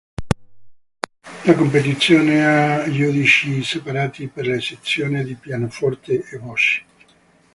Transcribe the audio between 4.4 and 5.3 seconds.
le sezioni